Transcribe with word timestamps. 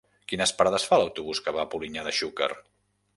Quines 0.31 0.53
parades 0.61 0.85
fa 0.91 0.97
l'autobús 1.01 1.41
que 1.47 1.53
va 1.57 1.61
a 1.65 1.69
Polinyà 1.75 2.07
de 2.09 2.15
Xúquer? 2.21 2.49